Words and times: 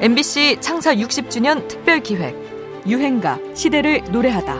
MBC 0.00 0.58
창사 0.60 0.94
60주년 0.94 1.66
특별 1.68 2.00
기획 2.00 2.36
유행가 2.86 3.38
시대를 3.54 4.04
노래하다. 4.10 4.54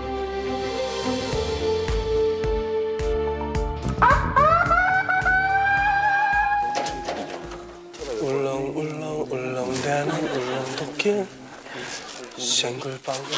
울렁 8.22 8.72
울렁 8.74 9.26
울렁 9.30 9.82
대는 9.82 10.08
울렁 10.08 10.76
도끼 10.76 11.26
싱글방글 12.38 13.32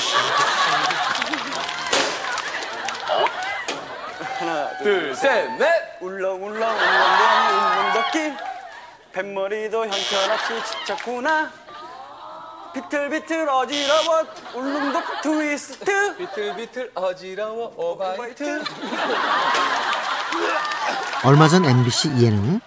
하나, 4.38 4.78
둘, 4.84 5.14
셋, 5.16 5.50
넷! 5.58 5.66
울렁 6.00 6.44
울렁 6.44 6.52
울렁 6.52 6.78
대는 6.78 7.58
울렁 7.58 7.92
도끼 7.92 8.32
뱃머리도 9.12 9.82
형편없이 9.82 10.62
지쳤구나 10.86 11.50
비틀비틀 12.78 13.48
어지러워 13.48 14.24
울릉도 14.54 15.00
트위스트 15.22 16.16
비틀비틀 16.16 16.92
어지러워 16.94 17.74
오바이트 17.76 18.62
얼마 21.24 21.48
전 21.48 21.64
MBC 21.64 22.22
예능 22.22 22.60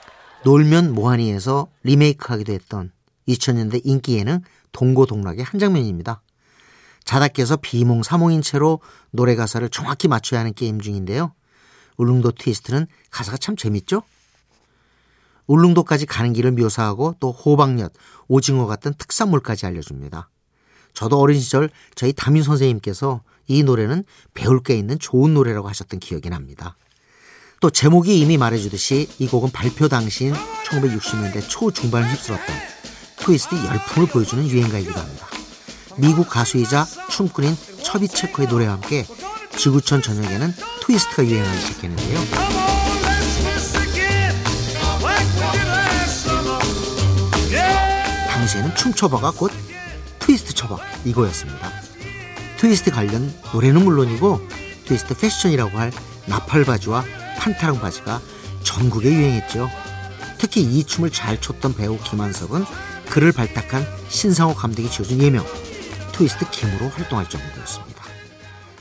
놀면 0.43 0.93
뭐하니에서 0.93 1.67
리메이크하기도 1.83 2.51
했던 2.51 2.91
2000년대 3.29 3.81
인기 3.85 4.17
예능 4.17 4.41
동고동락의 4.73 5.45
한 5.45 5.59
장면입니다. 5.59 6.21
자다 7.05 7.23
깨서 7.23 7.55
비몽사몽인 7.57 8.41
채로 8.41 8.81
노래 9.11 9.35
가사를 9.35 9.67
정확히 9.69 10.09
맞춰야 10.09 10.41
하는 10.41 10.53
게임 10.53 10.81
중인데요. 10.81 11.33
울릉도 11.95 12.31
트위스트는 12.31 12.87
가사가 13.11 13.37
참 13.37 13.55
재밌죠? 13.55 14.03
울릉도까지 15.51 16.05
가는 16.05 16.31
길을 16.31 16.51
묘사하고 16.53 17.15
또 17.19 17.31
호박엿, 17.31 17.91
오징어 18.27 18.67
같은 18.67 18.93
특산물까지 18.97 19.65
알려줍니다. 19.65 20.29
저도 20.93 21.19
어린 21.19 21.39
시절 21.39 21.69
저희 21.95 22.13
담임 22.13 22.43
선생님께서 22.43 23.21
이 23.47 23.63
노래는 23.63 24.05
배울 24.33 24.63
게 24.63 24.75
있는 24.75 24.97
좋은 24.97 25.33
노래라고 25.33 25.67
하셨던 25.67 25.99
기억이 25.99 26.29
납니다. 26.29 26.77
또 27.59 27.69
제목이 27.69 28.19
이미 28.19 28.37
말해주듯이 28.37 29.09
이 29.19 29.27
곡은 29.27 29.51
발표 29.51 29.87
당시인 29.87 30.33
1960년대 30.33 31.47
초중반을 31.47 32.09
휩쓸었던 32.11 32.55
트위스트 33.17 33.55
열풍을 33.55 34.07
보여주는 34.07 34.47
유행가이기도 34.47 34.99
합니다. 34.99 35.27
미국 35.97 36.29
가수이자 36.29 36.85
춤꾼인 37.09 37.55
처비 37.83 38.07
체커의 38.07 38.47
노래와 38.47 38.73
함께 38.73 39.05
지구촌 39.57 40.01
전역에는 40.01 40.53
트위스트가 40.81 41.25
유행하기 41.25 41.59
시작했는데요. 41.59 42.70
당시에는 48.41 48.75
춤춰봐가 48.75 49.31
곧 49.31 49.51
트위스트 50.17 50.53
쳐봐 50.53 50.77
이거였습니다. 51.05 51.71
트위스트 52.57 52.89
관련 52.89 53.31
노래는 53.53 53.83
물론이고 53.83 54.47
트위스트 54.85 55.15
패션이라고 55.15 55.77
할 55.77 55.91
나팔 56.25 56.65
바지와 56.65 57.03
판탈롱 57.37 57.79
바지가 57.79 58.19
전국에 58.63 59.11
유행했죠. 59.11 59.69
특히 60.39 60.61
이 60.63 60.83
춤을 60.83 61.11
잘 61.11 61.39
췄던 61.39 61.75
배우 61.75 61.99
김한섭은 61.99 62.63
그를 63.09 63.31
발탁한 63.31 63.85
신상옥 64.09 64.55
감독이 64.55 64.89
지어준 64.89 65.21
예명 65.21 65.45
트위스트 66.11 66.49
김으로 66.49 66.89
활동할 66.89 67.29
정도였습니다. 67.29 68.03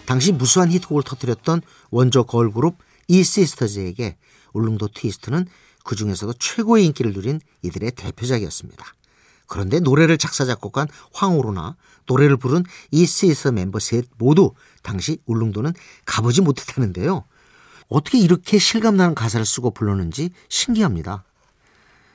당시 0.06 0.32
무수한 0.32 0.70
히트곡을 0.70 1.02
터뜨렸던 1.02 1.60
원조 1.90 2.24
걸그룹 2.24 2.78
이시스터즈에게 3.08 4.16
울릉도 4.54 4.88
트위스트는 4.94 5.46
그 5.84 5.96
중에서도 5.96 6.32
최고의 6.34 6.86
인기를 6.86 7.12
누린 7.12 7.40
이들의 7.62 7.90
대표작이었습니다. 7.92 8.94
그런데 9.50 9.80
노래를 9.80 10.16
작사 10.16 10.44
작곡한 10.44 10.86
황호로나 11.12 11.76
노래를 12.06 12.36
부른 12.36 12.62
이시스 12.92 13.48
멤버 13.48 13.80
셋 13.80 14.06
모두 14.16 14.52
당시 14.84 15.18
울릉도는 15.26 15.72
가보지 16.06 16.40
못했다는데요. 16.40 17.24
어떻게 17.88 18.18
이렇게 18.18 18.58
실감나는 18.58 19.16
가사를 19.16 19.44
쓰고 19.44 19.72
불렀는지 19.72 20.30
신기합니다. 20.48 21.24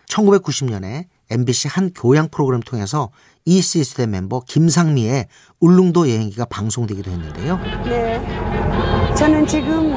1990년에 0.08 1.08
MBC 1.30 1.68
한 1.68 1.92
교양 1.94 2.30
프로그램 2.30 2.62
통해서 2.62 3.12
이시스의 3.44 4.08
멤버 4.08 4.40
김상미의 4.40 5.28
울릉도 5.60 6.10
여행기가 6.10 6.46
방송되기도 6.46 7.12
했는데요. 7.12 7.58
네, 7.84 9.14
저는 9.16 9.46
지금 9.46 9.92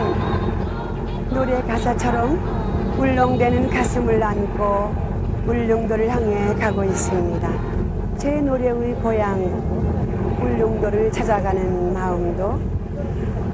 노래 1.31 1.63
가사처럼 1.63 2.99
울렁대는 2.99 3.71
가슴을 3.71 4.21
안고 4.21 5.08
울릉도를 5.49 6.11
향해 6.11 6.55
가고 6.57 6.85
있습니다. 6.85 8.19
제 8.19 8.39
노래의 8.43 8.95
고향 8.97 9.41
울릉도를 10.43 11.11
찾아가는 11.11 11.95
마음도 11.95 12.61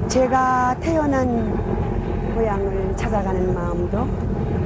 제가 0.09 0.77
태어난 0.81 2.35
고향을 2.35 2.97
찾아가는 2.97 3.53
마음도 3.53 3.99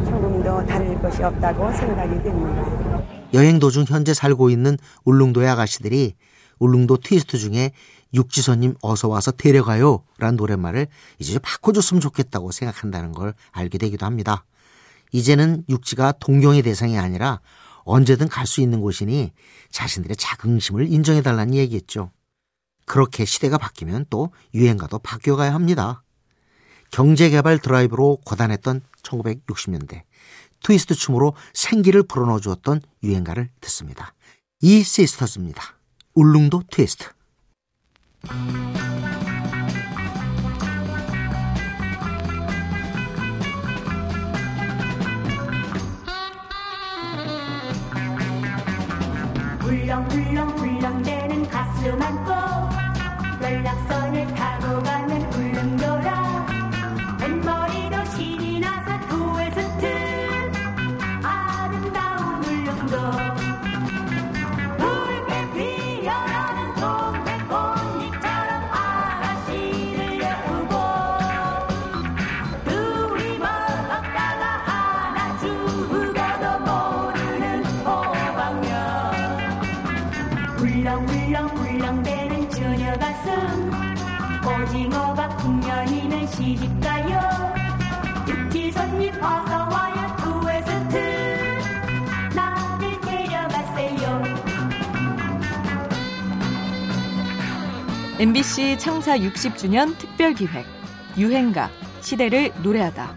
조금 0.06 0.42
더 0.44 0.66
다를 0.66 1.00
것이 1.00 1.22
없다고 1.22 1.72
생각이 1.72 2.24
됩니다. 2.24 3.04
여행 3.36 3.60
도중 3.60 3.86
현재 3.88 4.16
살고 4.16 4.50
있는 4.50 4.76
울릉도의 5.06 5.48
아가씨들이 5.50 6.16
울릉도 6.58 6.98
트위스트 6.98 7.38
중에 7.38 7.74
육지선님 8.12 8.74
어서 8.82 9.08
와서 9.08 9.30
데려가요 9.32 10.02
라는 10.18 10.36
노랫말을 10.36 10.88
이제 11.20 11.38
바꿔줬으면 11.38 12.02
좋겠다고 12.02 12.50
생각한다는 12.52 13.12
걸 13.12 13.36
알게 13.52 13.78
되기도 13.78 14.08
합니다. 14.08 14.46
이제는 15.12 15.64
육지가 15.70 16.14
동경의 16.14 16.62
대상이 16.62 16.98
아니라 16.98 17.40
언제든 17.84 18.28
갈 18.28 18.46
수 18.46 18.62
있는 18.62 18.82
곳이니 18.82 19.32
자신들의 19.72 20.16
자긍심을 20.18 20.92
인정해달라는 20.92 21.56
얘기겠죠. 21.56 22.12
그렇게 22.86 23.26
시대가 23.26 23.58
바뀌면 23.58 24.08
또 24.10 24.32
유행가도 24.54 25.00
바뀌어가야 25.00 25.54
합니다. 25.54 26.04
경제개발 26.92 27.60
드라이브로 27.60 28.18
고단했던 28.26 28.82
1960년대 29.04 30.04
트위스트 30.64 30.96
춤으로 30.96 31.36
생기를 31.54 32.04
불어넣어 32.04 32.40
주었던 32.40 32.82
유행가를 33.04 33.50
듣습니다. 33.62 34.14
이 34.62 34.84
시스터즈입니다. 34.84 35.62
울릉도 36.16 36.64
트위스트. 36.70 37.08
울렁울렁 49.70 50.50
울렁대는 50.58 51.48
가슴 51.48 52.02
안고 52.02 52.32
연락선을 53.40 54.28
타고 54.34 54.69
울렁울렁 80.80 81.58
울렁대는 81.58 82.50
처녀 82.52 82.98
가슴 82.98 83.70
오징어가 84.48 85.28
풍년이면 85.38 86.26
시집가요 86.28 87.54
육지 88.26 88.72
손님 88.72 89.14
어서 89.16 89.68
와요 89.70 90.16
트위스트 90.20 90.98
나를 92.34 93.02
데려가세요 93.02 94.24
MBC 98.20 98.78
창사 98.80 99.18
60주년 99.18 99.98
특별 99.98 100.34
기획 100.34 100.66
유행가 101.18 101.70
시대를 102.00 102.54
노래하다. 102.64 103.14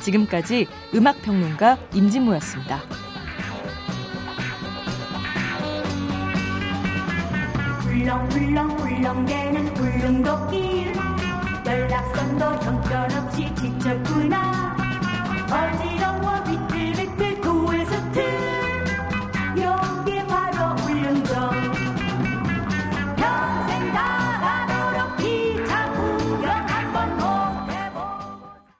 지금까지 0.00 0.66
음악 0.94 1.20
평론가 1.20 1.76
임진모였습니다. 1.92 2.80
울렁울렁 7.96 8.78
울렁대는 8.78 9.74
울릉도길. 9.78 10.92
연락선 11.64 12.25